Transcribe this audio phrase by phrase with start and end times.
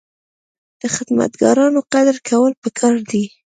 [0.81, 3.25] د خدمتګارانو قدر کول پکار دي.